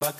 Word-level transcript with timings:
From 0.00 0.14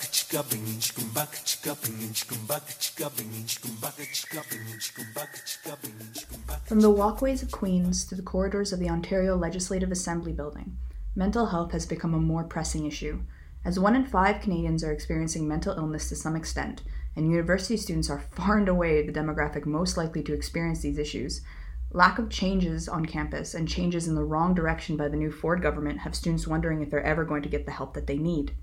the 6.81 6.91
walkways 6.91 7.41
of 7.41 7.49
Queens 7.49 8.05
to 8.05 8.13
the 8.13 8.21
corridors 8.21 8.71
of 8.71 8.79
the 8.79 8.91
Ontario 8.91 9.35
Legislative 9.35 9.91
Assembly 9.91 10.33
building, 10.33 10.77
mental 11.15 11.47
health 11.47 11.71
has 11.71 11.87
become 11.87 12.13
a 12.13 12.19
more 12.19 12.43
pressing 12.43 12.85
issue. 12.85 13.23
As 13.65 13.79
one 13.79 13.95
in 13.95 14.05
five 14.05 14.39
Canadians 14.39 14.83
are 14.83 14.91
experiencing 14.91 15.47
mental 15.47 15.75
illness 15.75 16.09
to 16.09 16.15
some 16.15 16.35
extent, 16.35 16.83
and 17.15 17.31
university 17.31 17.75
students 17.75 18.11
are 18.11 18.19
far 18.35 18.59
and 18.59 18.69
away 18.69 19.03
the 19.03 19.11
demographic 19.11 19.65
most 19.65 19.97
likely 19.97 20.21
to 20.21 20.35
experience 20.35 20.81
these 20.81 20.99
issues, 20.99 21.41
lack 21.89 22.19
of 22.19 22.29
changes 22.29 22.87
on 22.87 23.03
campus 23.03 23.55
and 23.55 23.67
changes 23.67 24.07
in 24.07 24.13
the 24.13 24.23
wrong 24.23 24.53
direction 24.53 24.95
by 24.95 25.07
the 25.07 25.17
new 25.17 25.31
Ford 25.31 25.59
government 25.59 26.01
have 26.01 26.13
students 26.13 26.45
wondering 26.45 26.83
if 26.83 26.91
they're 26.91 27.01
ever 27.01 27.25
going 27.25 27.41
to 27.41 27.49
get 27.49 27.65
the 27.65 27.71
help 27.71 27.95
that 27.95 28.05
they 28.05 28.19
need. 28.19 28.53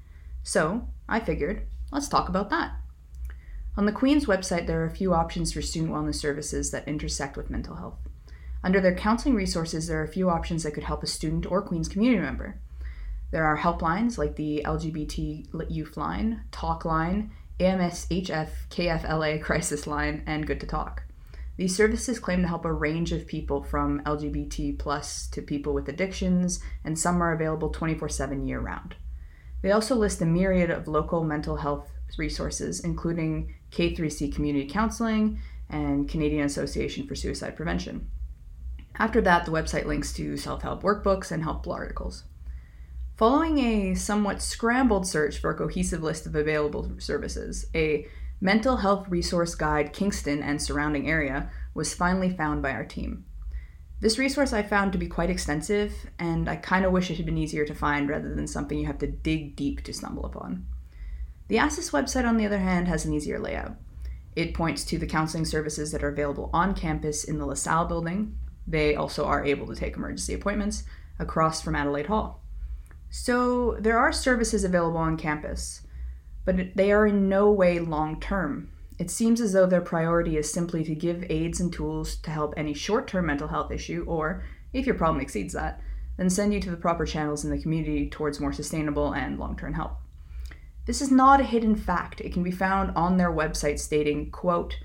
So, 0.42 0.88
I 1.08 1.20
figured, 1.20 1.66
let's 1.92 2.08
talk 2.08 2.28
about 2.28 2.50
that. 2.50 2.72
On 3.76 3.86
the 3.86 3.92
Queen's 3.92 4.26
website, 4.26 4.66
there 4.66 4.82
are 4.82 4.86
a 4.86 4.90
few 4.90 5.14
options 5.14 5.52
for 5.52 5.62
student 5.62 5.92
wellness 5.92 6.16
services 6.16 6.70
that 6.72 6.88
intersect 6.88 7.36
with 7.36 7.50
mental 7.50 7.76
health. 7.76 7.98
Under 8.64 8.80
their 8.80 8.94
counseling 8.94 9.36
resources, 9.36 9.86
there 9.86 10.00
are 10.00 10.04
a 10.04 10.08
few 10.08 10.28
options 10.28 10.64
that 10.64 10.72
could 10.72 10.84
help 10.84 11.02
a 11.02 11.06
student 11.06 11.50
or 11.50 11.62
Queen's 11.62 11.88
community 11.88 12.20
member. 12.20 12.60
There 13.30 13.44
are 13.44 13.58
helplines 13.58 14.18
like 14.18 14.36
the 14.36 14.62
LGBT 14.64 15.70
Youth 15.70 15.96
Line, 15.96 16.42
Talk 16.50 16.84
Line, 16.84 17.30
AMSHF 17.60 18.48
KFLA 18.70 19.42
Crisis 19.42 19.86
Line, 19.86 20.22
and 20.26 20.46
Good 20.46 20.60
to 20.60 20.66
Talk. 20.66 21.04
These 21.56 21.76
services 21.76 22.18
claim 22.18 22.42
to 22.42 22.48
help 22.48 22.64
a 22.64 22.72
range 22.72 23.12
of 23.12 23.26
people 23.26 23.62
from 23.62 24.00
LGBT 24.04 24.78
plus 24.78 25.26
to 25.28 25.42
people 25.42 25.74
with 25.74 25.88
addictions, 25.88 26.60
and 26.84 26.98
some 26.98 27.22
are 27.22 27.32
available 27.32 27.70
24 27.70 28.08
7 28.08 28.46
year 28.46 28.60
round. 28.60 28.94
They 29.62 29.72
also 29.72 29.94
list 29.94 30.22
a 30.22 30.26
myriad 30.26 30.70
of 30.70 30.88
local 30.88 31.24
mental 31.24 31.56
health 31.56 31.90
resources, 32.16 32.80
including 32.80 33.54
K3C 33.70 34.34
Community 34.34 34.66
Counseling 34.66 35.40
and 35.68 36.08
Canadian 36.08 36.44
Association 36.44 37.06
for 37.06 37.14
Suicide 37.14 37.56
Prevention. 37.56 38.08
After 38.96 39.20
that, 39.20 39.44
the 39.44 39.52
website 39.52 39.84
links 39.84 40.12
to 40.14 40.36
self 40.36 40.62
help 40.62 40.82
workbooks 40.82 41.30
and 41.30 41.42
helpful 41.42 41.72
articles. 41.72 42.24
Following 43.16 43.58
a 43.58 43.94
somewhat 43.94 44.40
scrambled 44.40 45.06
search 45.06 45.38
for 45.38 45.50
a 45.50 45.56
cohesive 45.56 46.02
list 46.02 46.26
of 46.26 46.34
available 46.34 46.90
services, 46.98 47.66
a 47.74 48.06
Mental 48.40 48.76
Health 48.76 49.08
Resource 49.08 49.56
Guide 49.56 49.92
Kingston 49.92 50.42
and 50.42 50.62
surrounding 50.62 51.08
area 51.08 51.50
was 51.74 51.94
finally 51.94 52.30
found 52.30 52.62
by 52.62 52.70
our 52.70 52.84
team. 52.84 53.24
This 54.00 54.18
resource 54.18 54.52
I 54.52 54.62
found 54.62 54.92
to 54.92 54.98
be 54.98 55.08
quite 55.08 55.28
extensive, 55.28 55.92
and 56.20 56.48
I 56.48 56.54
kind 56.54 56.84
of 56.84 56.92
wish 56.92 57.10
it 57.10 57.16
had 57.16 57.26
been 57.26 57.36
easier 57.36 57.64
to 57.64 57.74
find 57.74 58.08
rather 58.08 58.32
than 58.32 58.46
something 58.46 58.78
you 58.78 58.86
have 58.86 58.98
to 58.98 59.08
dig 59.08 59.56
deep 59.56 59.82
to 59.84 59.92
stumble 59.92 60.24
upon. 60.24 60.66
The 61.48 61.58
ASIS 61.58 61.90
website, 61.90 62.24
on 62.24 62.36
the 62.36 62.46
other 62.46 62.58
hand, 62.58 62.86
has 62.86 63.04
an 63.04 63.12
easier 63.12 63.40
layout. 63.40 63.74
It 64.36 64.54
points 64.54 64.84
to 64.84 64.98
the 64.98 65.06
counseling 65.06 65.44
services 65.44 65.90
that 65.90 66.04
are 66.04 66.10
available 66.10 66.48
on 66.52 66.74
campus 66.74 67.24
in 67.24 67.38
the 67.38 67.46
LaSalle 67.46 67.86
building. 67.86 68.38
They 68.68 68.94
also 68.94 69.24
are 69.24 69.44
able 69.44 69.66
to 69.66 69.74
take 69.74 69.96
emergency 69.96 70.34
appointments 70.34 70.84
across 71.18 71.60
from 71.60 71.74
Adelaide 71.74 72.06
Hall. 72.06 72.40
So 73.10 73.76
there 73.80 73.98
are 73.98 74.12
services 74.12 74.62
available 74.62 74.98
on 74.98 75.16
campus, 75.16 75.82
but 76.44 76.76
they 76.76 76.92
are 76.92 77.06
in 77.06 77.28
no 77.28 77.50
way 77.50 77.80
long 77.80 78.20
term. 78.20 78.70
It 78.98 79.10
seems 79.10 79.40
as 79.40 79.52
though 79.52 79.66
their 79.66 79.80
priority 79.80 80.36
is 80.36 80.52
simply 80.52 80.82
to 80.84 80.94
give 80.94 81.24
aids 81.30 81.60
and 81.60 81.72
tools 81.72 82.16
to 82.16 82.30
help 82.30 82.54
any 82.56 82.74
short 82.74 83.06
term 83.06 83.26
mental 83.26 83.48
health 83.48 83.70
issue, 83.70 84.04
or, 84.08 84.44
if 84.72 84.86
your 84.86 84.96
problem 84.96 85.20
exceeds 85.20 85.54
that, 85.54 85.80
then 86.16 86.28
send 86.28 86.52
you 86.52 86.60
to 86.60 86.70
the 86.70 86.76
proper 86.76 87.06
channels 87.06 87.44
in 87.44 87.50
the 87.50 87.62
community 87.62 88.10
towards 88.10 88.40
more 88.40 88.52
sustainable 88.52 89.12
and 89.12 89.38
long 89.38 89.56
term 89.56 89.74
help. 89.74 89.98
This 90.84 91.00
is 91.00 91.12
not 91.12 91.40
a 91.40 91.44
hidden 91.44 91.76
fact. 91.76 92.20
It 92.20 92.32
can 92.32 92.42
be 92.42 92.50
found 92.50 92.90
on 92.96 93.16
their 93.16 93.30
website 93.30 93.78
stating, 93.78 94.30
quote, 94.30 94.76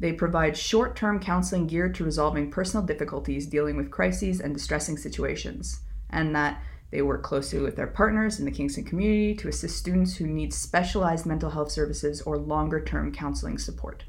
they 0.00 0.12
provide 0.12 0.56
short 0.56 0.96
term 0.96 1.20
counseling 1.20 1.66
geared 1.66 1.94
to 1.96 2.04
resolving 2.04 2.50
personal 2.50 2.84
difficulties 2.84 3.46
dealing 3.46 3.76
with 3.76 3.90
crises 3.90 4.40
and 4.40 4.54
distressing 4.54 4.96
situations, 4.96 5.80
and 6.08 6.34
that 6.34 6.60
they 6.90 7.02
work 7.02 7.22
closely 7.22 7.60
with 7.60 7.76
their 7.76 7.86
partners 7.86 8.38
in 8.38 8.44
the 8.44 8.50
Kingston 8.50 8.84
community 8.84 9.34
to 9.36 9.48
assist 9.48 9.78
students 9.78 10.16
who 10.16 10.26
need 10.26 10.52
specialized 10.52 11.24
mental 11.24 11.50
health 11.50 11.70
services 11.70 12.20
or 12.22 12.36
longer 12.36 12.82
term 12.82 13.12
counseling 13.12 13.58
support. 13.58 14.04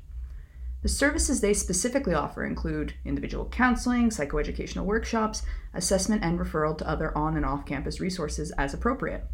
The 0.81 0.89
services 0.89 1.41
they 1.41 1.53
specifically 1.53 2.15
offer 2.15 2.43
include 2.43 2.95
individual 3.05 3.45
counseling, 3.45 4.09
psychoeducational 4.09 4.85
workshops, 4.85 5.43
assessment, 5.75 6.23
and 6.23 6.39
referral 6.39 6.75
to 6.79 6.89
other 6.89 7.15
on 7.15 7.37
and 7.37 7.45
off 7.45 7.67
campus 7.67 7.99
resources 7.99 8.49
as 8.57 8.73
appropriate. 8.73 9.25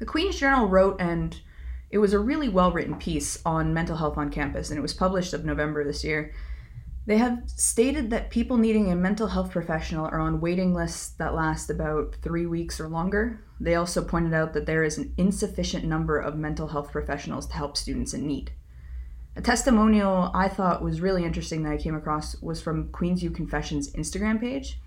The 0.00 0.06
Queen's 0.06 0.36
Journal 0.36 0.66
wrote, 0.66 1.00
and 1.00 1.40
it 1.88 1.98
was 1.98 2.12
a 2.12 2.18
really 2.18 2.48
well 2.48 2.72
written 2.72 2.96
piece 2.96 3.40
on 3.46 3.72
mental 3.72 3.96
health 3.96 4.18
on 4.18 4.28
campus, 4.28 4.70
and 4.70 4.78
it 4.78 4.82
was 4.82 4.92
published 4.92 5.34
of 5.34 5.44
November 5.44 5.84
this 5.84 6.02
year. 6.02 6.32
They 7.06 7.18
have 7.18 7.42
stated 7.46 8.08
that 8.10 8.30
people 8.30 8.56
needing 8.56 8.90
a 8.90 8.96
mental 8.96 9.26
health 9.26 9.50
professional 9.50 10.06
are 10.06 10.20
on 10.20 10.40
waiting 10.40 10.72
lists 10.72 11.10
that 11.18 11.34
last 11.34 11.68
about 11.68 12.16
three 12.22 12.46
weeks 12.46 12.80
or 12.80 12.88
longer. 12.88 13.44
They 13.60 13.74
also 13.74 14.02
pointed 14.02 14.32
out 14.32 14.54
that 14.54 14.64
there 14.64 14.82
is 14.84 14.96
an 14.96 15.12
insufficient 15.18 15.84
number 15.84 16.18
of 16.18 16.36
mental 16.36 16.68
health 16.68 16.90
professionals 16.90 17.46
to 17.48 17.56
help 17.56 17.76
students 17.76 18.14
in 18.14 18.26
need. 18.26 18.52
A 19.36 19.42
testimonial 19.42 20.30
I 20.32 20.48
thought 20.48 20.82
was 20.82 21.00
really 21.00 21.24
interesting 21.24 21.62
that 21.64 21.72
I 21.72 21.76
came 21.76 21.94
across 21.94 22.40
was 22.40 22.62
from 22.62 22.90
Queens 22.90 23.22
U 23.22 23.30
Confessions 23.30 23.92
Instagram 23.92 24.40
page. 24.40 24.80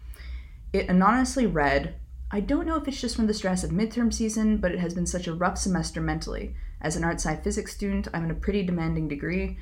It 0.73 0.89
anonymously 0.89 1.45
read, 1.45 1.95
I 2.31 2.39
don't 2.39 2.65
know 2.65 2.77
if 2.77 2.87
it's 2.87 2.99
just 2.99 3.15
from 3.15 3.27
the 3.27 3.33
stress 3.33 3.63
of 3.63 3.71
midterm 3.71 4.11
season, 4.11 4.57
but 4.57 4.71
it 4.71 4.79
has 4.79 4.93
been 4.93 5.05
such 5.05 5.27
a 5.27 5.33
rough 5.33 5.57
semester 5.57 6.01
mentally. 6.01 6.55
As 6.81 6.95
an 6.95 7.03
art 7.03 7.15
sci 7.15 7.35
physics 7.37 7.73
student, 7.73 8.07
I'm 8.13 8.25
in 8.25 8.31
a 8.31 8.35
pretty 8.35 8.63
demanding 8.63 9.07
degree, 9.07 9.57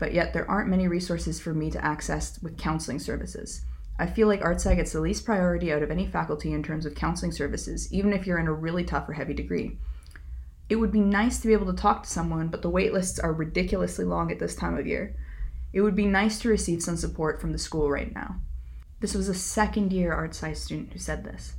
but 0.00 0.14
yet 0.14 0.32
there 0.32 0.50
aren't 0.50 0.70
many 0.70 0.88
resources 0.88 1.38
for 1.38 1.54
me 1.54 1.70
to 1.70 1.84
access 1.84 2.42
with 2.42 2.58
counseling 2.58 2.98
services. 2.98 3.64
I 3.98 4.06
feel 4.06 4.26
like 4.26 4.40
ArtSci 4.40 4.74
gets 4.74 4.92
the 4.92 5.00
least 5.00 5.26
priority 5.26 5.70
out 5.70 5.82
of 5.82 5.90
any 5.90 6.06
faculty 6.06 6.54
in 6.54 6.62
terms 6.62 6.86
of 6.86 6.94
counseling 6.94 7.32
services, 7.32 7.92
even 7.92 8.14
if 8.14 8.26
you're 8.26 8.38
in 8.38 8.48
a 8.48 8.52
really 8.52 8.82
tough 8.82 9.06
or 9.08 9.12
heavy 9.12 9.34
degree. 9.34 9.78
It 10.70 10.76
would 10.76 10.90
be 10.90 11.00
nice 11.00 11.38
to 11.40 11.46
be 11.46 11.52
able 11.52 11.66
to 11.66 11.80
talk 11.80 12.04
to 12.04 12.08
someone, 12.08 12.48
but 12.48 12.62
the 12.62 12.70
wait 12.70 12.94
lists 12.94 13.18
are 13.18 13.32
ridiculously 13.34 14.06
long 14.06 14.32
at 14.32 14.38
this 14.38 14.56
time 14.56 14.78
of 14.78 14.86
year. 14.86 15.14
It 15.74 15.82
would 15.82 15.94
be 15.94 16.06
nice 16.06 16.38
to 16.40 16.48
receive 16.48 16.82
some 16.82 16.96
support 16.96 17.38
from 17.38 17.52
the 17.52 17.58
school 17.58 17.90
right 17.90 18.12
now. 18.14 18.36
This 19.00 19.14
was 19.14 19.28
a 19.28 19.34
second 19.34 19.92
year 19.92 20.12
ArtSci 20.12 20.56
student 20.56 20.94
who 20.94 20.98
said 20.98 21.24
this. 21.24 21.56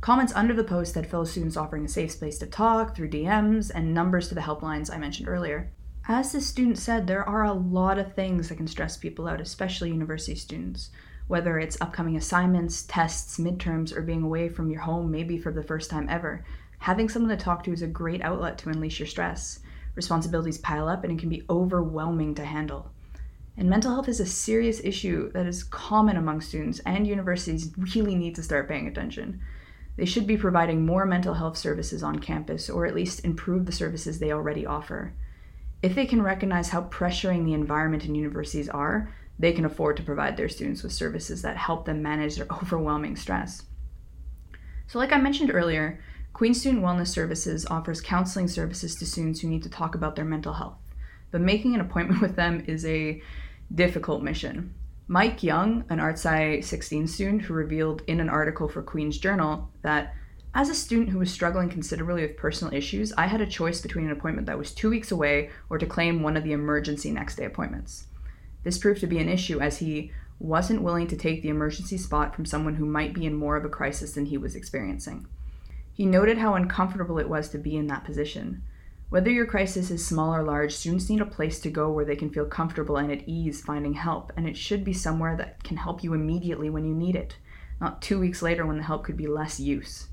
Comments 0.00 0.32
under 0.34 0.52
the 0.52 0.64
post 0.64 0.96
had 0.96 1.08
fellow 1.08 1.24
students 1.24 1.56
offering 1.56 1.84
a 1.84 1.88
safe 1.88 2.10
space 2.10 2.38
to 2.38 2.46
talk 2.46 2.96
through 2.96 3.10
DMs 3.10 3.70
and 3.72 3.94
numbers 3.94 4.28
to 4.28 4.34
the 4.34 4.40
helplines 4.40 4.92
I 4.92 4.98
mentioned 4.98 5.28
earlier. 5.28 5.70
As 6.06 6.32
the 6.32 6.40
student 6.42 6.76
said, 6.76 7.06
there 7.06 7.26
are 7.26 7.44
a 7.44 7.54
lot 7.54 7.98
of 7.98 8.12
things 8.12 8.50
that 8.50 8.56
can 8.56 8.66
stress 8.66 8.94
people 8.94 9.26
out, 9.26 9.40
especially 9.40 9.88
university 9.88 10.34
students. 10.34 10.90
Whether 11.28 11.58
it's 11.58 11.80
upcoming 11.80 12.16
assignments, 12.16 12.82
tests, 12.82 13.38
midterms, 13.38 13.96
or 13.96 14.02
being 14.02 14.22
away 14.22 14.50
from 14.50 14.70
your 14.70 14.82
home, 14.82 15.10
maybe 15.10 15.38
for 15.38 15.50
the 15.50 15.62
first 15.62 15.88
time 15.88 16.06
ever, 16.10 16.44
having 16.80 17.08
someone 17.08 17.34
to 17.34 17.42
talk 17.42 17.64
to 17.64 17.72
is 17.72 17.80
a 17.80 17.86
great 17.86 18.20
outlet 18.20 18.58
to 18.58 18.68
unleash 18.68 19.00
your 19.00 19.06
stress. 19.06 19.60
Responsibilities 19.94 20.58
pile 20.58 20.88
up 20.88 21.04
and 21.04 21.12
it 21.14 21.18
can 21.18 21.30
be 21.30 21.46
overwhelming 21.48 22.34
to 22.34 22.44
handle. 22.44 22.90
And 23.56 23.70
mental 23.70 23.92
health 23.92 24.08
is 24.08 24.20
a 24.20 24.26
serious 24.26 24.84
issue 24.84 25.32
that 25.32 25.46
is 25.46 25.64
common 25.64 26.18
among 26.18 26.42
students, 26.42 26.80
and 26.80 27.06
universities 27.06 27.72
really 27.94 28.14
need 28.14 28.34
to 28.34 28.42
start 28.42 28.68
paying 28.68 28.88
attention. 28.88 29.40
They 29.96 30.04
should 30.04 30.26
be 30.26 30.36
providing 30.36 30.84
more 30.84 31.06
mental 31.06 31.32
health 31.32 31.56
services 31.56 32.02
on 32.02 32.18
campus, 32.18 32.68
or 32.68 32.84
at 32.84 32.94
least 32.94 33.24
improve 33.24 33.64
the 33.64 33.72
services 33.72 34.18
they 34.18 34.32
already 34.32 34.66
offer. 34.66 35.14
If 35.84 35.94
they 35.94 36.06
can 36.06 36.22
recognize 36.22 36.70
how 36.70 36.84
pressuring 36.84 37.44
the 37.44 37.52
environment 37.52 38.06
in 38.06 38.14
universities 38.14 38.70
are, 38.70 39.14
they 39.38 39.52
can 39.52 39.66
afford 39.66 39.98
to 39.98 40.02
provide 40.02 40.34
their 40.34 40.48
students 40.48 40.82
with 40.82 40.94
services 40.94 41.42
that 41.42 41.58
help 41.58 41.84
them 41.84 42.02
manage 42.02 42.36
their 42.36 42.46
overwhelming 42.50 43.16
stress. 43.16 43.64
So, 44.86 44.98
like 44.98 45.12
I 45.12 45.18
mentioned 45.18 45.50
earlier, 45.52 46.00
Queen 46.32 46.54
Student 46.54 46.82
Wellness 46.82 47.08
Services 47.08 47.66
offers 47.66 48.00
counseling 48.00 48.48
services 48.48 48.94
to 48.94 49.04
students 49.04 49.40
who 49.40 49.48
need 49.48 49.62
to 49.62 49.68
talk 49.68 49.94
about 49.94 50.16
their 50.16 50.24
mental 50.24 50.54
health, 50.54 50.78
but 51.30 51.42
making 51.42 51.74
an 51.74 51.82
appointment 51.82 52.22
with 52.22 52.34
them 52.34 52.64
is 52.66 52.86
a 52.86 53.20
difficult 53.74 54.22
mission. 54.22 54.72
Mike 55.06 55.42
Young, 55.42 55.84
an 55.90 55.98
ArtSci 55.98 56.64
16 56.64 57.08
student 57.08 57.42
who 57.42 57.52
revealed 57.52 58.00
in 58.06 58.20
an 58.20 58.30
article 58.30 58.70
for 58.70 58.82
Queen's 58.82 59.18
Journal 59.18 59.68
that 59.82 60.14
as 60.54 60.68
a 60.68 60.74
student 60.74 61.08
who 61.08 61.18
was 61.18 61.32
struggling 61.32 61.68
considerably 61.68 62.22
with 62.22 62.36
personal 62.36 62.72
issues, 62.72 63.12
I 63.14 63.26
had 63.26 63.40
a 63.40 63.46
choice 63.46 63.80
between 63.80 64.04
an 64.06 64.12
appointment 64.12 64.46
that 64.46 64.58
was 64.58 64.72
two 64.72 64.88
weeks 64.88 65.10
away 65.10 65.50
or 65.68 65.78
to 65.78 65.86
claim 65.86 66.22
one 66.22 66.36
of 66.36 66.44
the 66.44 66.52
emergency 66.52 67.10
next 67.10 67.36
day 67.36 67.44
appointments. 67.44 68.06
This 68.62 68.78
proved 68.78 69.00
to 69.00 69.08
be 69.08 69.18
an 69.18 69.28
issue 69.28 69.58
as 69.60 69.78
he 69.78 70.12
wasn't 70.38 70.82
willing 70.82 71.08
to 71.08 71.16
take 71.16 71.42
the 71.42 71.48
emergency 71.48 71.96
spot 71.98 72.36
from 72.36 72.46
someone 72.46 72.76
who 72.76 72.86
might 72.86 73.14
be 73.14 73.26
in 73.26 73.34
more 73.34 73.56
of 73.56 73.64
a 73.64 73.68
crisis 73.68 74.12
than 74.12 74.26
he 74.26 74.38
was 74.38 74.54
experiencing. 74.54 75.26
He 75.92 76.06
noted 76.06 76.38
how 76.38 76.54
uncomfortable 76.54 77.18
it 77.18 77.28
was 77.28 77.48
to 77.48 77.58
be 77.58 77.76
in 77.76 77.88
that 77.88 78.04
position. 78.04 78.62
Whether 79.10 79.30
your 79.30 79.46
crisis 79.46 79.90
is 79.90 80.06
small 80.06 80.34
or 80.34 80.42
large, 80.42 80.72
students 80.74 81.10
need 81.10 81.20
a 81.20 81.26
place 81.26 81.58
to 81.60 81.70
go 81.70 81.90
where 81.90 82.04
they 82.04 82.16
can 82.16 82.30
feel 82.30 82.46
comfortable 82.46 82.96
and 82.96 83.10
at 83.10 83.28
ease 83.28 83.60
finding 83.60 83.94
help, 83.94 84.32
and 84.36 84.48
it 84.48 84.56
should 84.56 84.84
be 84.84 84.92
somewhere 84.92 85.36
that 85.36 85.64
can 85.64 85.76
help 85.76 86.04
you 86.04 86.14
immediately 86.14 86.70
when 86.70 86.84
you 86.84 86.94
need 86.94 87.16
it, 87.16 87.36
not 87.80 88.02
two 88.02 88.20
weeks 88.20 88.40
later 88.40 88.64
when 88.64 88.76
the 88.76 88.84
help 88.84 89.04
could 89.04 89.16
be 89.16 89.26
less 89.26 89.58
use. 89.58 90.08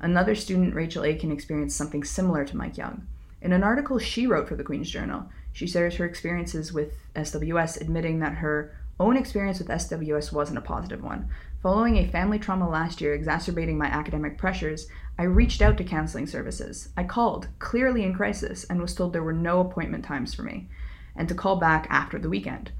Another 0.00 0.34
student, 0.34 0.74
Rachel 0.74 1.04
Aiken, 1.04 1.32
experienced 1.32 1.76
something 1.76 2.04
similar 2.04 2.44
to 2.44 2.56
Mike 2.56 2.76
Young. 2.76 3.06
In 3.40 3.52
an 3.52 3.64
article 3.64 3.98
she 3.98 4.26
wrote 4.26 4.48
for 4.48 4.56
the 4.56 4.64
Queen's 4.64 4.90
Journal, 4.90 5.28
she 5.52 5.66
shares 5.66 5.96
her 5.96 6.04
experiences 6.04 6.72
with 6.72 6.94
SWS, 7.14 7.80
admitting 7.80 8.20
that 8.20 8.34
her 8.34 8.76
own 9.00 9.16
experience 9.16 9.58
with 9.58 9.68
SWS 9.68 10.32
wasn't 10.32 10.58
a 10.58 10.62
positive 10.62 11.02
one. 11.02 11.28
Following 11.62 11.96
a 11.96 12.06
family 12.06 12.38
trauma 12.38 12.68
last 12.68 13.00
year 13.00 13.14
exacerbating 13.14 13.76
my 13.76 13.86
academic 13.86 14.38
pressures, 14.38 14.86
I 15.18 15.24
reached 15.24 15.62
out 15.62 15.76
to 15.78 15.84
counseling 15.84 16.26
services. 16.26 16.90
I 16.96 17.04
called, 17.04 17.48
clearly 17.58 18.04
in 18.04 18.14
crisis, 18.14 18.64
and 18.64 18.80
was 18.80 18.94
told 18.94 19.12
there 19.12 19.22
were 19.22 19.32
no 19.32 19.60
appointment 19.60 20.04
times 20.04 20.34
for 20.34 20.42
me, 20.42 20.68
and 21.16 21.28
to 21.28 21.34
call 21.34 21.56
back 21.56 21.86
after 21.90 22.18
the 22.18 22.28
weekend. 22.28 22.70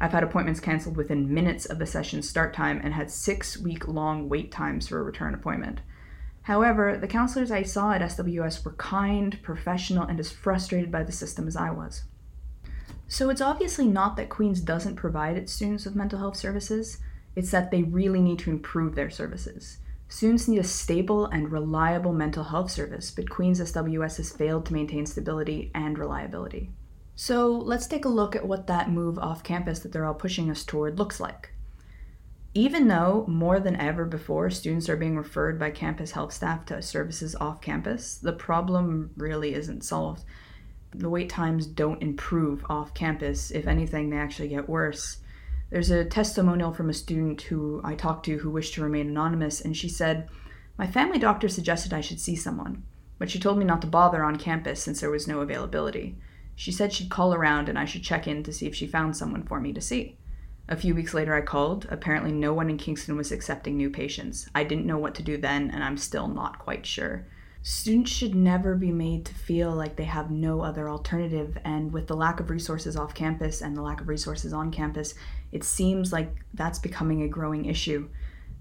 I've 0.00 0.12
had 0.12 0.22
appointments 0.22 0.60
canceled 0.60 0.96
within 0.96 1.34
minutes 1.34 1.66
of 1.66 1.80
the 1.80 1.86
session's 1.86 2.28
start 2.28 2.54
time 2.54 2.80
and 2.84 2.94
had 2.94 3.10
six 3.10 3.58
week 3.58 3.88
long 3.88 4.28
wait 4.28 4.52
times 4.52 4.86
for 4.86 5.00
a 5.00 5.02
return 5.02 5.34
appointment. 5.34 5.80
However, 6.48 6.96
the 6.96 7.06
counselors 7.06 7.50
I 7.50 7.62
saw 7.62 7.92
at 7.92 8.00
SWS 8.00 8.64
were 8.64 8.72
kind, 8.72 9.38
professional, 9.42 10.04
and 10.04 10.18
as 10.18 10.32
frustrated 10.32 10.90
by 10.90 11.02
the 11.02 11.12
system 11.12 11.46
as 11.46 11.56
I 11.56 11.68
was. 11.68 12.04
So 13.06 13.28
it's 13.28 13.42
obviously 13.42 13.86
not 13.86 14.16
that 14.16 14.30
Queen's 14.30 14.62
doesn't 14.62 14.96
provide 14.96 15.36
its 15.36 15.52
students 15.52 15.84
with 15.84 15.94
mental 15.94 16.18
health 16.18 16.38
services, 16.38 17.00
it's 17.36 17.50
that 17.50 17.70
they 17.70 17.82
really 17.82 18.22
need 18.22 18.38
to 18.38 18.50
improve 18.50 18.94
their 18.94 19.10
services. 19.10 19.76
Students 20.08 20.48
need 20.48 20.60
a 20.60 20.64
stable 20.64 21.26
and 21.26 21.52
reliable 21.52 22.14
mental 22.14 22.44
health 22.44 22.70
service, 22.70 23.10
but 23.10 23.28
Queen's 23.28 23.60
SWS 23.60 24.16
has 24.16 24.32
failed 24.32 24.64
to 24.64 24.72
maintain 24.72 25.04
stability 25.04 25.70
and 25.74 25.98
reliability. 25.98 26.70
So 27.14 27.52
let's 27.52 27.86
take 27.86 28.06
a 28.06 28.08
look 28.08 28.34
at 28.34 28.48
what 28.48 28.68
that 28.68 28.90
move 28.90 29.18
off 29.18 29.42
campus 29.42 29.80
that 29.80 29.92
they're 29.92 30.06
all 30.06 30.14
pushing 30.14 30.50
us 30.50 30.64
toward 30.64 30.98
looks 30.98 31.20
like. 31.20 31.50
Even 32.54 32.88
though 32.88 33.24
more 33.28 33.60
than 33.60 33.76
ever 33.76 34.04
before 34.04 34.48
students 34.50 34.88
are 34.88 34.96
being 34.96 35.16
referred 35.16 35.58
by 35.58 35.70
campus 35.70 36.12
health 36.12 36.32
staff 36.32 36.64
to 36.66 36.80
services 36.80 37.34
off 37.36 37.60
campus, 37.60 38.16
the 38.16 38.32
problem 38.32 39.10
really 39.16 39.54
isn't 39.54 39.84
solved. 39.84 40.24
The 40.94 41.10
wait 41.10 41.28
times 41.28 41.66
don't 41.66 42.02
improve 42.02 42.64
off 42.70 42.94
campus. 42.94 43.50
If 43.50 43.66
anything, 43.66 44.08
they 44.08 44.16
actually 44.16 44.48
get 44.48 44.68
worse. 44.68 45.18
There's 45.70 45.90
a 45.90 46.06
testimonial 46.06 46.72
from 46.72 46.88
a 46.88 46.94
student 46.94 47.42
who 47.42 47.82
I 47.84 47.94
talked 47.94 48.24
to 48.24 48.38
who 48.38 48.50
wished 48.50 48.74
to 48.74 48.82
remain 48.82 49.08
anonymous, 49.08 49.60
and 49.60 49.76
she 49.76 49.90
said, 49.90 50.28
My 50.78 50.86
family 50.86 51.18
doctor 51.18 51.48
suggested 51.48 51.92
I 51.92 52.00
should 52.00 52.20
see 52.20 52.34
someone, 52.34 52.84
but 53.18 53.30
she 53.30 53.38
told 53.38 53.58
me 53.58 53.66
not 53.66 53.82
to 53.82 53.86
bother 53.86 54.24
on 54.24 54.36
campus 54.36 54.82
since 54.82 55.00
there 55.00 55.10
was 55.10 55.28
no 55.28 55.40
availability. 55.40 56.16
She 56.56 56.72
said 56.72 56.94
she'd 56.94 57.10
call 57.10 57.34
around 57.34 57.68
and 57.68 57.78
I 57.78 57.84
should 57.84 58.02
check 58.02 58.26
in 58.26 58.42
to 58.44 58.52
see 58.52 58.66
if 58.66 58.74
she 58.74 58.86
found 58.86 59.16
someone 59.16 59.42
for 59.42 59.60
me 59.60 59.74
to 59.74 59.80
see. 59.82 60.16
A 60.70 60.76
few 60.76 60.94
weeks 60.94 61.14
later, 61.14 61.34
I 61.34 61.40
called. 61.40 61.86
Apparently, 61.88 62.30
no 62.30 62.52
one 62.52 62.68
in 62.68 62.76
Kingston 62.76 63.16
was 63.16 63.32
accepting 63.32 63.76
new 63.76 63.88
patients. 63.88 64.48
I 64.54 64.64
didn't 64.64 64.86
know 64.86 64.98
what 64.98 65.14
to 65.14 65.22
do 65.22 65.38
then, 65.38 65.70
and 65.70 65.82
I'm 65.82 65.96
still 65.96 66.28
not 66.28 66.58
quite 66.58 66.84
sure. 66.84 67.26
Students 67.62 68.12
should 68.12 68.34
never 68.34 68.76
be 68.76 68.92
made 68.92 69.24
to 69.26 69.34
feel 69.34 69.72
like 69.72 69.96
they 69.96 70.04
have 70.04 70.30
no 70.30 70.60
other 70.60 70.88
alternative, 70.88 71.56
and 71.64 71.92
with 71.92 72.06
the 72.06 72.16
lack 72.16 72.38
of 72.38 72.50
resources 72.50 72.96
off 72.96 73.14
campus 73.14 73.62
and 73.62 73.76
the 73.76 73.82
lack 73.82 74.00
of 74.00 74.08
resources 74.08 74.52
on 74.52 74.70
campus, 74.70 75.14
it 75.52 75.64
seems 75.64 76.12
like 76.12 76.36
that's 76.54 76.78
becoming 76.78 77.22
a 77.22 77.28
growing 77.28 77.64
issue. 77.64 78.08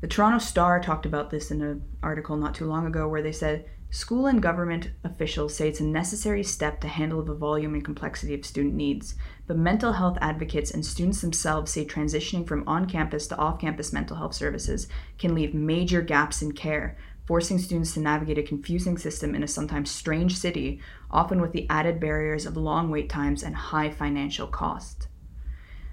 The 0.01 0.07
Toronto 0.07 0.39
Star 0.39 0.79
talked 0.79 1.05
about 1.05 1.29
this 1.29 1.51
in 1.51 1.61
an 1.61 1.83
article 2.01 2.37
not 2.37 2.55
too 2.55 2.65
long 2.65 2.85
ago 2.85 3.07
where 3.07 3.21
they 3.21 3.31
said 3.31 3.65
School 3.89 4.25
and 4.25 4.41
government 4.41 4.91
officials 5.05 5.55
say 5.55 5.69
it's 5.69 5.79
a 5.79 5.85
necessary 5.85 6.43
step 6.43 6.81
to 6.81 6.89
handle 6.89 7.23
the 7.23 7.33
volume 7.33 7.73
and 7.73 7.85
complexity 7.85 8.33
of 8.33 8.45
student 8.45 8.75
needs, 8.75 9.15
but 9.47 9.57
mental 9.57 9.93
health 9.93 10.17
advocates 10.19 10.71
and 10.71 10.85
students 10.85 11.21
themselves 11.21 11.71
say 11.71 11.85
transitioning 11.85 12.45
from 12.45 12.67
on 12.67 12.89
campus 12.89 13.27
to 13.27 13.37
off 13.37 13.59
campus 13.59 13.93
mental 13.93 14.17
health 14.17 14.33
services 14.33 14.89
can 15.17 15.33
leave 15.33 15.53
major 15.53 16.01
gaps 16.01 16.41
in 16.41 16.51
care, 16.51 16.97
forcing 17.25 17.57
students 17.57 17.93
to 17.93 18.01
navigate 18.01 18.37
a 18.37 18.43
confusing 18.43 18.97
system 18.97 19.33
in 19.33 19.41
a 19.41 19.47
sometimes 19.47 19.89
strange 19.89 20.37
city, 20.37 20.81
often 21.09 21.39
with 21.39 21.53
the 21.53 21.65
added 21.69 21.97
barriers 21.97 22.45
of 22.45 22.57
long 22.57 22.91
wait 22.91 23.09
times 23.09 23.41
and 23.41 23.55
high 23.55 23.89
financial 23.89 24.47
cost. 24.47 25.06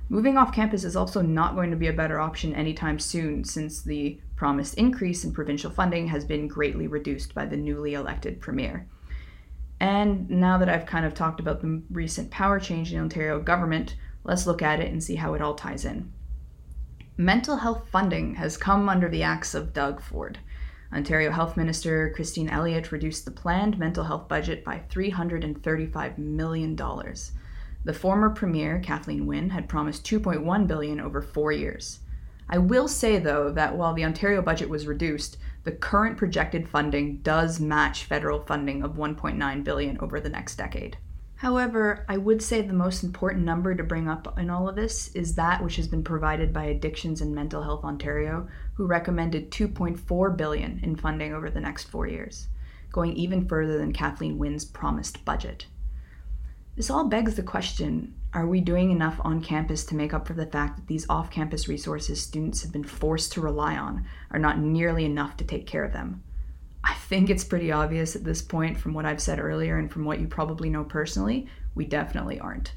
Moving 0.08 0.36
off 0.36 0.54
campus 0.54 0.84
is 0.84 0.96
also 0.96 1.22
not 1.22 1.54
going 1.54 1.70
to 1.70 1.76
be 1.76 1.88
a 1.88 1.92
better 1.92 2.20
option 2.20 2.54
anytime 2.54 2.98
soon, 2.98 3.42
since 3.44 3.82
the 3.82 4.20
promised 4.36 4.74
increase 4.74 5.24
in 5.24 5.32
provincial 5.32 5.70
funding 5.70 6.08
has 6.08 6.24
been 6.24 6.46
greatly 6.46 6.86
reduced 6.86 7.34
by 7.34 7.46
the 7.46 7.56
newly 7.56 7.94
elected 7.94 8.40
premier. 8.40 8.86
And 9.80 10.28
now 10.28 10.58
that 10.58 10.68
I've 10.68 10.86
kind 10.86 11.06
of 11.06 11.14
talked 11.14 11.40
about 11.40 11.60
the 11.60 11.82
recent 11.90 12.30
power 12.30 12.60
change 12.60 12.92
in 12.92 13.00
Ontario 13.00 13.40
government, 13.40 13.96
let's 14.24 14.46
look 14.46 14.62
at 14.62 14.80
it 14.80 14.92
and 14.92 15.02
see 15.02 15.16
how 15.16 15.34
it 15.34 15.42
all 15.42 15.54
ties 15.54 15.84
in. 15.84 16.12
Mental 17.16 17.56
health 17.56 17.88
funding 17.90 18.34
has 18.34 18.56
come 18.56 18.88
under 18.88 19.08
the 19.08 19.22
axe 19.22 19.54
of 19.54 19.72
Doug 19.72 20.02
Ford. 20.02 20.38
Ontario 20.92 21.30
Health 21.30 21.56
Minister 21.56 22.12
Christine 22.14 22.48
Elliott 22.48 22.92
reduced 22.92 23.24
the 23.24 23.30
planned 23.30 23.78
mental 23.78 24.04
health 24.04 24.28
budget 24.28 24.64
by 24.64 24.82
$335 24.90 26.18
million. 26.18 26.76
The 27.84 27.92
former 27.92 28.30
premier, 28.30 28.80
Kathleen 28.80 29.26
Wynne, 29.26 29.50
had 29.50 29.68
promised 29.68 30.04
2.1 30.04 30.66
billion 30.66 31.00
over 31.00 31.20
4 31.20 31.52
years. 31.52 32.00
I 32.48 32.58
will 32.58 32.88
say 32.88 33.18
though 33.18 33.50
that 33.52 33.76
while 33.76 33.94
the 33.94 34.04
Ontario 34.04 34.42
budget 34.42 34.68
was 34.68 34.86
reduced, 34.86 35.36
the 35.64 35.72
current 35.72 36.16
projected 36.16 36.68
funding 36.68 37.18
does 37.18 37.60
match 37.60 38.04
federal 38.04 38.40
funding 38.40 38.82
of 38.82 38.96
1.9 38.96 39.64
billion 39.64 39.98
over 40.00 40.20
the 40.20 40.28
next 40.28 40.56
decade. 40.56 40.98
However, 41.36 42.06
I 42.08 42.16
would 42.16 42.42
say 42.42 42.62
the 42.62 42.72
most 42.72 43.02
important 43.02 43.44
number 43.44 43.74
to 43.74 43.82
bring 43.82 44.08
up 44.08 44.38
in 44.38 44.48
all 44.48 44.68
of 44.68 44.76
this 44.76 45.08
is 45.14 45.34
that 45.34 45.62
which 45.62 45.76
has 45.76 45.88
been 45.88 46.04
provided 46.04 46.52
by 46.52 46.64
Addictions 46.64 47.20
and 47.20 47.34
Mental 47.34 47.62
Health 47.62 47.84
Ontario, 47.84 48.48
who 48.74 48.86
recommended 48.86 49.50
2.4 49.50 50.36
billion 50.36 50.80
in 50.82 50.96
funding 50.96 51.34
over 51.34 51.50
the 51.50 51.60
next 51.60 51.84
4 51.84 52.06
years, 52.06 52.48
going 52.92 53.14
even 53.14 53.46
further 53.46 53.76
than 53.76 53.92
Kathleen 53.92 54.38
Wynne's 54.38 54.64
promised 54.64 55.24
budget. 55.24 55.66
This 56.76 56.90
all 56.90 57.04
begs 57.04 57.36
the 57.36 57.42
question 57.44 58.14
are 58.32 58.48
we 58.48 58.60
doing 58.60 58.90
enough 58.90 59.20
on 59.20 59.40
campus 59.40 59.84
to 59.84 59.94
make 59.94 60.12
up 60.12 60.26
for 60.26 60.32
the 60.32 60.46
fact 60.46 60.74
that 60.74 60.88
these 60.88 61.08
off 61.08 61.30
campus 61.30 61.68
resources 61.68 62.20
students 62.20 62.62
have 62.62 62.72
been 62.72 62.82
forced 62.82 63.32
to 63.32 63.40
rely 63.40 63.76
on 63.76 64.06
are 64.32 64.40
not 64.40 64.58
nearly 64.58 65.04
enough 65.04 65.36
to 65.36 65.44
take 65.44 65.68
care 65.68 65.84
of 65.84 65.92
them? 65.92 66.24
I 66.82 66.94
think 66.94 67.30
it's 67.30 67.44
pretty 67.44 67.70
obvious 67.70 68.16
at 68.16 68.24
this 68.24 68.42
point 68.42 68.76
from 68.76 68.92
what 68.92 69.06
I've 69.06 69.20
said 69.20 69.38
earlier 69.38 69.78
and 69.78 69.88
from 69.88 70.04
what 70.04 70.18
you 70.18 70.26
probably 70.26 70.68
know 70.68 70.82
personally, 70.82 71.46
we 71.76 71.84
definitely 71.84 72.40
aren't. 72.40 72.72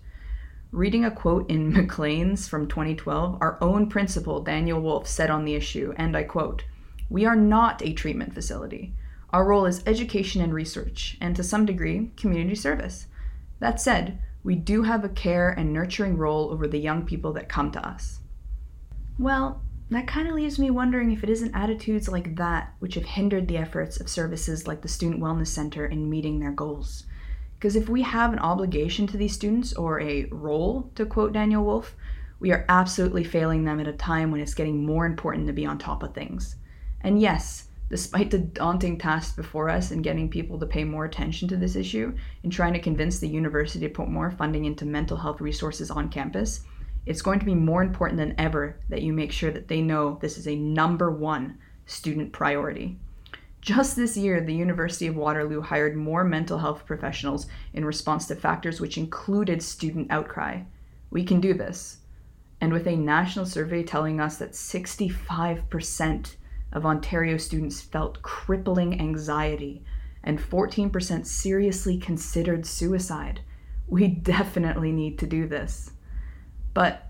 Reading 0.71 1.03
a 1.03 1.09
quote 1.09 1.49
in 1.49 1.73
Maclean's 1.73 2.47
from 2.47 2.67
2012, 2.67 3.39
our 3.41 3.57
own 3.61 3.89
principal, 3.89 4.41
Daniel 4.41 4.79
Woolf, 4.79 5.07
said 5.07 5.31
on 5.31 5.43
the 5.43 5.55
issue, 5.55 5.95
and 5.97 6.15
I 6.15 6.21
quote, 6.21 6.65
We 7.09 7.25
are 7.25 7.35
not 7.35 7.81
a 7.81 7.93
treatment 7.93 8.35
facility. 8.35 8.93
Our 9.31 9.43
role 9.43 9.65
is 9.65 9.81
education 9.87 10.43
and 10.43 10.53
research, 10.53 11.17
and 11.19 11.35
to 11.35 11.43
some 11.43 11.65
degree, 11.65 12.11
community 12.15 12.55
service. 12.55 13.07
That 13.59 13.81
said, 13.81 14.19
we 14.43 14.55
do 14.55 14.83
have 14.83 15.03
a 15.03 15.09
care 15.09 15.49
and 15.49 15.73
nurturing 15.73 16.17
role 16.17 16.51
over 16.51 16.67
the 16.67 16.79
young 16.79 17.05
people 17.05 17.33
that 17.33 17.49
come 17.49 17.71
to 17.71 17.85
us. 17.85 18.19
Well, 19.19 19.61
that 19.89 20.07
kind 20.07 20.27
of 20.27 20.35
leaves 20.35 20.59
me 20.59 20.69
wondering 20.69 21.11
if 21.11 21.23
it 21.23 21.29
isn't 21.29 21.55
attitudes 21.55 22.09
like 22.09 22.35
that 22.35 22.73
which 22.79 22.95
have 22.95 23.05
hindered 23.05 23.47
the 23.47 23.57
efforts 23.57 23.99
of 23.99 24.09
services 24.09 24.67
like 24.67 24.81
the 24.81 24.87
Student 24.87 25.21
Wellness 25.21 25.47
Center 25.47 25.85
in 25.85 26.09
meeting 26.09 26.39
their 26.39 26.51
goals. 26.51 27.05
Because 27.57 27.75
if 27.75 27.89
we 27.89 28.03
have 28.03 28.33
an 28.33 28.39
obligation 28.39 29.07
to 29.07 29.17
these 29.17 29.33
students, 29.33 29.73
or 29.73 29.99
a 29.99 30.25
role, 30.25 30.91
to 30.95 31.05
quote 31.05 31.33
Daniel 31.33 31.63
Woolf, 31.63 31.95
we 32.39 32.51
are 32.51 32.65
absolutely 32.69 33.23
failing 33.23 33.63
them 33.63 33.79
at 33.79 33.87
a 33.87 33.93
time 33.93 34.29
when 34.29 34.41
it's 34.41 34.53
getting 34.53 34.85
more 34.85 35.05
important 35.05 35.47
to 35.47 35.53
be 35.53 35.65
on 35.65 35.79
top 35.79 36.03
of 36.03 36.13
things. 36.13 36.57
And 37.01 37.19
yes, 37.19 37.66
despite 37.89 38.31
the 38.31 38.39
daunting 38.39 38.97
task 38.97 39.35
before 39.35 39.69
us 39.69 39.91
in 39.91 40.01
getting 40.01 40.29
people 40.29 40.59
to 40.59 40.65
pay 40.65 40.83
more 40.83 41.05
attention 41.05 41.47
to 41.47 41.55
this 41.55 41.75
issue 41.75 42.13
and 42.43 42.51
trying 42.51 42.73
to 42.73 42.79
convince 42.79 43.19
the 43.19 43.27
university 43.27 43.87
to 43.87 43.93
put 43.93 44.09
more 44.09 44.31
funding 44.31 44.65
into 44.65 44.85
mental 44.85 45.17
health 45.17 45.39
resources 45.39 45.89
on 45.89 46.09
campus, 46.09 46.61
it's 47.05 47.21
going 47.21 47.39
to 47.39 47.45
be 47.45 47.55
more 47.55 47.81
important 47.81 48.17
than 48.17 48.35
ever 48.37 48.77
that 48.89 49.01
you 49.01 49.13
make 49.13 49.31
sure 49.31 49.51
that 49.51 49.69
they 49.69 49.81
know 49.81 50.17
this 50.21 50.37
is 50.37 50.47
a 50.47 50.55
number 50.55 51.09
one 51.09 51.57
student 51.85 52.33
priority. 52.33 52.97
Just 53.61 53.95
this 53.95 54.17
year, 54.17 54.41
the 54.41 54.53
University 54.53 55.07
of 55.07 55.15
Waterloo 55.15 55.61
hired 55.61 55.95
more 55.95 56.23
mental 56.23 56.57
health 56.57 56.85
professionals 56.85 57.47
in 57.73 57.85
response 57.85 58.27
to 58.27 58.35
factors 58.35 58.81
which 58.81 58.97
included 58.97 59.61
student 59.63 60.11
outcry. 60.11 60.61
We 61.09 61.23
can 61.23 61.39
do 61.39 61.53
this. 61.53 61.97
And 62.59 62.73
with 62.73 62.87
a 62.87 62.95
national 62.95 63.45
survey 63.45 63.83
telling 63.83 64.19
us 64.19 64.37
that 64.37 64.51
65% 64.51 66.35
of 66.73 66.85
Ontario 66.85 67.37
students 67.37 67.81
felt 67.81 68.21
crippling 68.21 68.99
anxiety, 68.99 69.83
and 70.23 70.39
14% 70.39 71.25
seriously 71.25 71.97
considered 71.97 72.65
suicide. 72.65 73.41
We 73.87 74.07
definitely 74.07 74.91
need 74.91 75.19
to 75.19 75.27
do 75.27 75.47
this. 75.47 75.91
But 76.73 77.07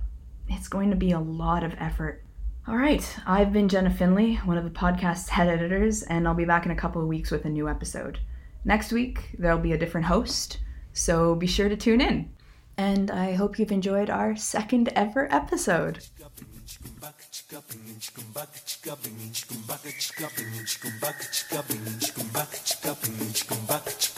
it's 0.47 0.67
going 0.67 0.91
to 0.91 0.95
be 0.95 1.11
a 1.11 1.19
lot 1.19 1.63
of 1.63 1.75
effort. 1.77 2.23
All 2.67 2.77
right, 2.77 3.17
I've 3.25 3.53
been 3.53 3.69
Jenna 3.69 3.89
Finley, 3.89 4.35
one 4.37 4.57
of 4.57 4.63
the 4.63 4.69
podcast's 4.69 5.29
head 5.29 5.47
editors, 5.47 6.03
and 6.03 6.27
I'll 6.27 6.33
be 6.33 6.45
back 6.45 6.65
in 6.65 6.71
a 6.71 6.75
couple 6.75 7.01
of 7.01 7.07
weeks 7.07 7.31
with 7.31 7.45
a 7.45 7.49
new 7.49 7.69
episode. 7.69 8.19
Next 8.65 8.91
week, 8.91 9.35
there'll 9.37 9.57
be 9.57 9.71
a 9.71 9.77
different 9.77 10.07
host, 10.07 10.59
so 10.91 11.33
be 11.35 11.47
sure 11.47 11.69
to 11.69 11.77
tune 11.77 12.01
in. 12.01 12.29
And 12.77 13.09
I 13.09 13.33
hope 13.33 13.57
you've 13.57 13.71
enjoyed 13.71 14.09
our 14.09 14.35
second 14.35 14.89
ever 14.95 15.27
episode. 15.33 15.99